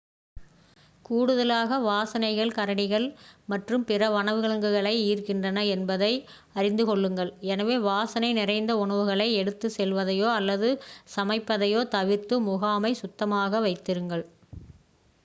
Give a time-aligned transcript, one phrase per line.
[1.05, 3.05] கூடுதலாக வாசனைகள் கரடிகள்
[3.49, 6.11] மற்றும் பிற வனவிலங்குகளை ஈர்க்கின்றன என்பதை
[6.53, 10.71] அறிந்து கொள்ளுங்கள் எனவே வாசனை நிறைந்த உணவுகளை எடுத்துச் செல்வதையோ அல்லது
[11.15, 14.25] சமைப்பதையோ தவிர்த்து முகாமை சுத்தமாக வைத்திருங்கள்